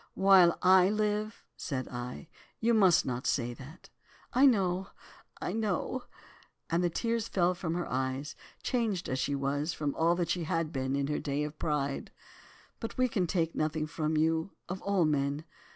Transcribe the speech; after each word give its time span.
"'While 0.15 0.57
I 0.63 0.89
live,' 0.89 1.43
said 1.55 1.87
I, 1.87 2.27
'you 2.59 2.73
must 2.73 3.05
not 3.05 3.27
say 3.27 3.53
that.' 3.53 3.91
"'I 4.33 4.47
know—I 4.47 5.53
know,' 5.53 6.05
and 6.71 6.83
the 6.83 6.89
tears 6.89 7.27
fell 7.27 7.53
from 7.53 7.75
her 7.75 7.85
eyes, 7.87 8.35
changed 8.63 9.07
as 9.07 9.19
she 9.19 9.35
was, 9.35 9.73
from 9.73 9.93
all 9.93 10.15
that 10.15 10.29
she 10.31 10.45
had 10.45 10.71
been 10.71 10.95
in 10.95 11.05
her 11.05 11.19
day 11.19 11.43
of 11.43 11.59
pride. 11.59 12.09
'But 12.79 12.97
we 12.97 13.07
can 13.07 13.27
take 13.27 13.53
nothing 13.53 13.85
from 13.85 14.17
you, 14.17 14.53
of 14.67 14.81
all 14.81 15.05
men. 15.05 15.45